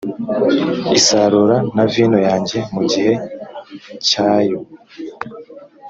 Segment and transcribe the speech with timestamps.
[0.97, 3.13] isarura na vino yanjye mu gihe
[4.07, 4.59] cyayo